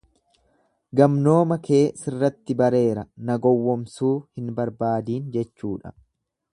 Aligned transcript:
Gamnooma 0.99 1.57
kee 1.67 1.81
sirratti 2.01 2.57
bareera 2.63 3.05
na 3.29 3.37
gowwoomsuu 3.45 4.13
hin 4.39 4.53
barbaadiin 4.63 5.33
jechuudha. 5.39 5.99